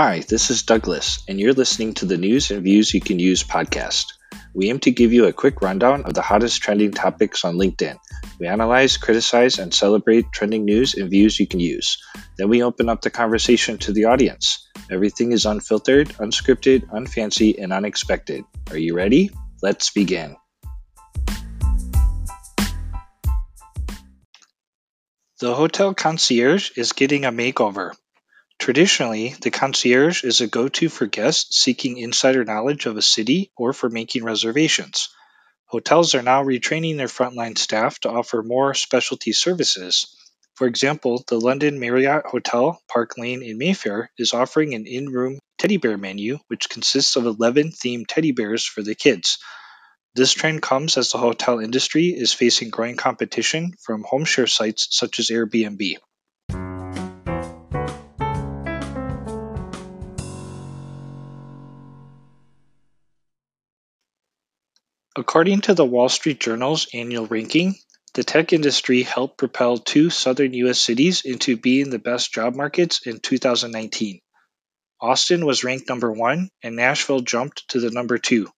Hi, 0.00 0.20
this 0.20 0.52
is 0.52 0.62
Douglas, 0.62 1.24
and 1.26 1.40
you're 1.40 1.54
listening 1.54 1.94
to 1.94 2.06
the 2.06 2.16
News 2.16 2.52
and 2.52 2.62
Views 2.62 2.94
You 2.94 3.00
Can 3.00 3.18
Use 3.18 3.42
podcast. 3.42 4.04
We 4.54 4.70
aim 4.70 4.78
to 4.86 4.92
give 4.92 5.12
you 5.12 5.24
a 5.26 5.32
quick 5.32 5.60
rundown 5.60 6.04
of 6.04 6.14
the 6.14 6.22
hottest 6.22 6.62
trending 6.62 6.92
topics 6.92 7.44
on 7.44 7.56
LinkedIn. 7.56 7.98
We 8.38 8.46
analyze, 8.46 8.96
criticize, 8.96 9.58
and 9.58 9.74
celebrate 9.74 10.30
trending 10.30 10.64
news 10.64 10.94
and 10.94 11.10
views 11.10 11.40
you 11.40 11.48
can 11.48 11.58
use. 11.58 12.00
Then 12.36 12.48
we 12.48 12.62
open 12.62 12.88
up 12.88 13.02
the 13.02 13.10
conversation 13.10 13.78
to 13.78 13.92
the 13.92 14.04
audience. 14.04 14.64
Everything 14.88 15.32
is 15.32 15.46
unfiltered, 15.46 16.10
unscripted, 16.10 16.86
unfancy, 16.90 17.60
and 17.60 17.72
unexpected. 17.72 18.44
Are 18.70 18.78
you 18.78 18.94
ready? 18.94 19.32
Let's 19.62 19.90
begin. 19.90 20.36
The 25.40 25.56
hotel 25.56 25.92
concierge 25.92 26.70
is 26.76 26.92
getting 26.92 27.24
a 27.24 27.32
makeover. 27.32 27.96
Traditionally, 28.58 29.36
the 29.40 29.52
concierge 29.52 30.24
is 30.24 30.40
a 30.40 30.48
go-to 30.48 30.88
for 30.88 31.06
guests 31.06 31.60
seeking 31.60 31.96
insider 31.96 32.44
knowledge 32.44 32.86
of 32.86 32.96
a 32.96 33.02
city 33.02 33.52
or 33.56 33.72
for 33.72 33.88
making 33.88 34.24
reservations. 34.24 35.08
Hotels 35.66 36.14
are 36.14 36.22
now 36.22 36.42
retraining 36.42 36.96
their 36.96 37.06
frontline 37.06 37.56
staff 37.56 38.00
to 38.00 38.10
offer 38.10 38.42
more 38.42 38.74
specialty 38.74 39.32
services. 39.32 40.14
For 40.56 40.66
example, 40.66 41.24
the 41.28 41.40
London 41.40 41.78
Marriott 41.78 42.26
Hotel 42.26 42.82
Park 42.88 43.16
Lane 43.16 43.42
in 43.44 43.58
Mayfair 43.58 44.10
is 44.18 44.34
offering 44.34 44.74
an 44.74 44.86
in-room 44.86 45.38
teddy 45.56 45.76
bear 45.76 45.96
menu 45.96 46.38
which 46.48 46.68
consists 46.68 47.14
of 47.14 47.26
11 47.26 47.70
themed 47.70 48.06
teddy 48.08 48.32
bears 48.32 48.66
for 48.66 48.82
the 48.82 48.96
kids. 48.96 49.38
This 50.14 50.32
trend 50.32 50.62
comes 50.62 50.96
as 50.96 51.12
the 51.12 51.18
hotel 51.18 51.60
industry 51.60 52.06
is 52.08 52.32
facing 52.32 52.70
growing 52.70 52.96
competition 52.96 53.74
from 53.80 54.02
home 54.02 54.24
share 54.24 54.48
sites 54.48 54.88
such 54.90 55.20
as 55.20 55.28
Airbnb. 55.28 55.98
According 65.18 65.62
to 65.62 65.74
the 65.74 65.84
Wall 65.84 66.08
Street 66.08 66.38
Journal's 66.38 66.86
annual 66.94 67.26
ranking, 67.26 67.74
the 68.14 68.22
tech 68.22 68.52
industry 68.52 69.02
helped 69.02 69.36
propel 69.36 69.76
two 69.76 70.10
southern 70.10 70.54
U.S. 70.54 70.80
cities 70.80 71.22
into 71.24 71.56
being 71.56 71.90
the 71.90 71.98
best 71.98 72.32
job 72.32 72.54
markets 72.54 73.04
in 73.04 73.18
2019. 73.18 74.20
Austin 75.00 75.44
was 75.44 75.64
ranked 75.64 75.88
number 75.88 76.12
one, 76.12 76.50
and 76.62 76.76
Nashville 76.76 77.18
jumped 77.18 77.68
to 77.70 77.80
the 77.80 77.90
number 77.90 78.16
two. 78.18 78.48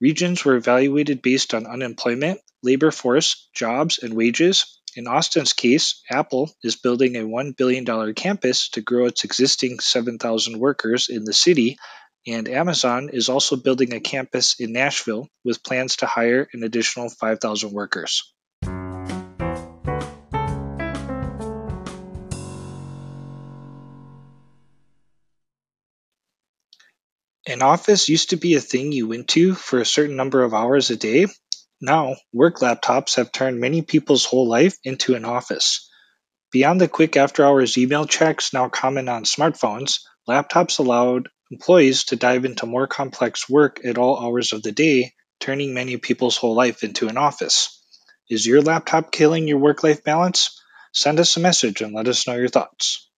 Regions 0.00 0.44
were 0.44 0.54
evaluated 0.54 1.20
based 1.20 1.52
on 1.52 1.66
unemployment, 1.66 2.38
labor 2.62 2.92
force, 2.92 3.48
jobs, 3.52 3.98
and 3.98 4.14
wages. 4.14 4.80
In 4.94 5.08
Austin's 5.08 5.52
case, 5.52 6.00
Apple 6.08 6.54
is 6.62 6.76
building 6.76 7.16
a 7.16 7.24
$1 7.24 7.56
billion 7.56 8.14
campus 8.14 8.68
to 8.68 8.82
grow 8.82 9.06
its 9.06 9.24
existing 9.24 9.80
7,000 9.80 10.60
workers 10.60 11.08
in 11.08 11.24
the 11.24 11.34
city 11.34 11.76
and 12.28 12.46
Amazon 12.48 13.08
is 13.10 13.30
also 13.30 13.56
building 13.56 13.94
a 13.94 14.00
campus 14.00 14.60
in 14.60 14.72
Nashville 14.72 15.28
with 15.44 15.62
plans 15.62 15.96
to 15.96 16.06
hire 16.06 16.46
an 16.52 16.62
additional 16.62 17.08
5,000 17.08 17.72
workers. 17.72 18.34
An 27.46 27.62
office 27.62 28.10
used 28.10 28.30
to 28.30 28.36
be 28.36 28.54
a 28.54 28.60
thing 28.60 28.92
you 28.92 29.08
went 29.08 29.28
to 29.28 29.54
for 29.54 29.80
a 29.80 29.86
certain 29.86 30.16
number 30.16 30.42
of 30.42 30.52
hours 30.52 30.90
a 30.90 30.96
day. 30.96 31.28
Now, 31.80 32.16
work 32.30 32.58
laptops 32.58 33.16
have 33.16 33.32
turned 33.32 33.58
many 33.58 33.80
people's 33.80 34.26
whole 34.26 34.46
life 34.46 34.76
into 34.84 35.14
an 35.14 35.24
office. 35.24 35.88
Beyond 36.52 36.78
the 36.78 36.88
quick 36.88 37.16
after 37.16 37.46
hours 37.46 37.78
email 37.78 38.04
checks 38.04 38.52
now 38.52 38.68
common 38.68 39.08
on 39.08 39.24
smartphones, 39.24 40.00
laptops 40.28 40.78
allowed 40.78 41.30
employees 41.50 42.04
to 42.04 42.16
dive 42.16 42.44
into 42.44 42.66
more 42.66 42.86
complex 42.86 43.48
work 43.48 43.80
at 43.84 43.98
all 43.98 44.22
hours 44.22 44.52
of 44.52 44.62
the 44.62 44.72
day, 44.72 45.12
turning 45.40 45.74
many 45.74 45.96
people's 45.96 46.36
whole 46.36 46.54
life 46.54 46.84
into 46.84 47.08
an 47.08 47.16
office. 47.16 47.82
Is 48.28 48.46
your 48.46 48.60
laptop 48.60 49.10
killing 49.10 49.48
your 49.48 49.58
work 49.58 49.82
life 49.82 50.04
balance? 50.04 50.60
Send 50.92 51.18
us 51.20 51.36
a 51.36 51.40
message 51.40 51.80
and 51.80 51.94
let 51.94 52.08
us 52.08 52.26
know 52.26 52.36
your 52.36 52.48
thoughts. 52.48 53.08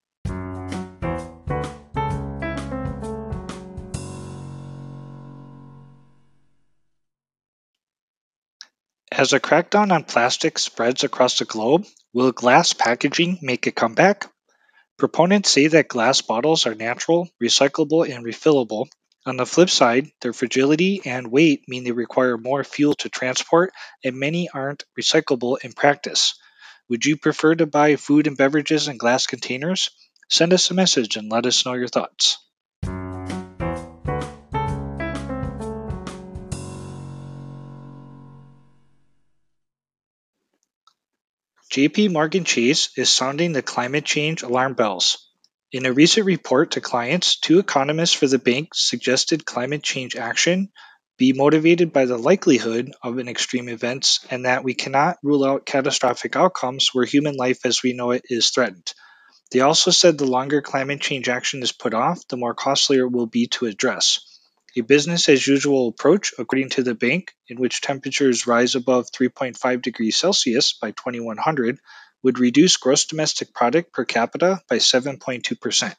As 9.12 9.34
a 9.34 9.40
crackdown 9.40 9.92
on 9.92 10.04
plastic 10.04 10.58
spreads 10.58 11.04
across 11.04 11.38
the 11.38 11.44
globe, 11.44 11.84
will 12.14 12.32
glass 12.32 12.72
packaging 12.72 13.38
make 13.42 13.66
a 13.66 13.70
comeback? 13.70 14.29
Proponents 15.00 15.50
say 15.50 15.66
that 15.66 15.88
glass 15.88 16.20
bottles 16.20 16.66
are 16.66 16.74
natural, 16.74 17.30
recyclable, 17.42 18.06
and 18.06 18.22
refillable. 18.22 18.86
On 19.24 19.38
the 19.38 19.46
flip 19.46 19.70
side, 19.70 20.12
their 20.20 20.34
fragility 20.34 21.00
and 21.06 21.32
weight 21.32 21.66
mean 21.66 21.84
they 21.84 21.92
require 21.92 22.36
more 22.36 22.62
fuel 22.64 22.92
to 22.96 23.08
transport, 23.08 23.72
and 24.04 24.18
many 24.18 24.50
aren't 24.50 24.84
recyclable 25.00 25.56
in 25.64 25.72
practice. 25.72 26.34
Would 26.90 27.06
you 27.06 27.16
prefer 27.16 27.54
to 27.54 27.64
buy 27.64 27.96
food 27.96 28.26
and 28.26 28.36
beverages 28.36 28.88
in 28.88 28.98
glass 28.98 29.26
containers? 29.26 29.88
Send 30.28 30.52
us 30.52 30.70
a 30.70 30.74
message 30.74 31.16
and 31.16 31.32
let 31.32 31.46
us 31.46 31.64
know 31.64 31.72
your 31.72 31.88
thoughts. 31.88 32.36
JP 41.70 42.10
Morgan 42.10 42.44
Chase 42.44 42.90
is 42.96 43.10
sounding 43.10 43.52
the 43.52 43.62
climate 43.62 44.04
change 44.04 44.42
alarm 44.42 44.74
bells. 44.74 45.30
In 45.70 45.86
a 45.86 45.92
recent 45.92 46.26
report 46.26 46.72
to 46.72 46.80
clients, 46.80 47.38
two 47.38 47.60
economists 47.60 48.12
for 48.12 48.26
the 48.26 48.40
bank 48.40 48.70
suggested 48.74 49.46
climate 49.46 49.84
change 49.84 50.16
action 50.16 50.72
be 51.16 51.32
motivated 51.32 51.92
by 51.92 52.06
the 52.06 52.18
likelihood 52.18 52.92
of 53.04 53.18
an 53.18 53.28
extreme 53.28 53.68
events 53.68 54.18
and 54.30 54.46
that 54.46 54.64
we 54.64 54.74
cannot 54.74 55.18
rule 55.22 55.44
out 55.44 55.64
catastrophic 55.64 56.34
outcomes 56.34 56.88
where 56.92 57.04
human 57.04 57.36
life 57.36 57.64
as 57.64 57.84
we 57.84 57.92
know 57.92 58.10
it 58.10 58.24
is 58.24 58.50
threatened. 58.50 58.92
They 59.52 59.60
also 59.60 59.92
said 59.92 60.18
the 60.18 60.26
longer 60.26 60.62
climate 60.62 61.00
change 61.00 61.28
action 61.28 61.62
is 61.62 61.70
put 61.70 61.94
off, 61.94 62.26
the 62.26 62.36
more 62.36 62.54
costly 62.54 62.96
it 62.96 63.12
will 63.12 63.28
be 63.28 63.46
to 63.46 63.66
address. 63.66 64.29
A 64.76 64.82
business 64.82 65.28
as 65.28 65.46
usual 65.46 65.88
approach, 65.88 66.32
according 66.38 66.70
to 66.70 66.82
the 66.84 66.94
bank, 66.94 67.32
in 67.48 67.58
which 67.58 67.80
temperatures 67.80 68.46
rise 68.46 68.76
above 68.76 69.10
3.5 69.10 69.82
degrees 69.82 70.16
Celsius 70.16 70.74
by 70.74 70.92
2100, 70.92 71.80
would 72.22 72.38
reduce 72.38 72.76
gross 72.76 73.06
domestic 73.06 73.52
product 73.52 73.92
per 73.92 74.04
capita 74.04 74.60
by 74.68 74.76
7.2%. 74.76 75.96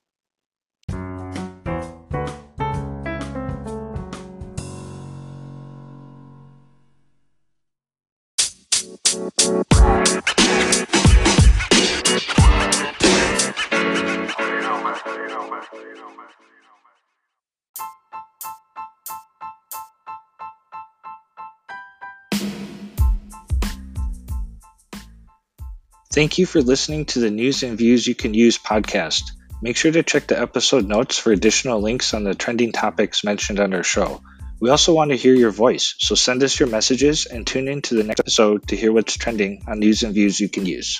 Thank 26.13 26.38
you 26.38 26.45
for 26.45 26.61
listening 26.61 27.05
to 27.05 27.19
the 27.19 27.31
News 27.31 27.63
and 27.63 27.77
Views 27.77 28.05
You 28.05 28.16
Can 28.16 28.33
Use 28.33 28.57
podcast. 28.57 29.31
Make 29.61 29.77
sure 29.77 29.94
to 29.94 30.03
check 30.03 30.27
the 30.27 30.38
episode 30.38 30.85
notes 30.85 31.17
for 31.17 31.31
additional 31.31 31.79
links 31.79 32.13
on 32.13 32.25
the 32.25 32.35
trending 32.35 32.73
topics 32.73 33.23
mentioned 33.23 33.61
on 33.61 33.73
our 33.73 33.83
show. 33.83 34.21
We 34.59 34.69
also 34.69 34.94
want 34.94 35.11
to 35.11 35.17
hear 35.17 35.33
your 35.33 35.51
voice, 35.51 35.95
so 36.00 36.16
send 36.16 36.44
us 36.44 36.59
your 36.59 36.67
messages 36.67 37.27
and 37.27 37.47
tune 37.47 37.69
in 37.69 37.81
to 37.83 37.95
the 37.95 38.03
next 38.03 38.19
episode 38.19 38.67
to 38.67 38.75
hear 38.75 38.91
what's 38.91 39.16
trending 39.16 39.63
on 39.69 39.80
News 39.80 40.03
and 40.03 40.13
Views 40.13 40.38
You 40.38 40.50
Can 40.50 40.65
Use. 40.65 41.00